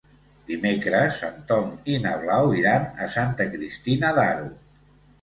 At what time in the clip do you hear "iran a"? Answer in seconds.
2.63-3.13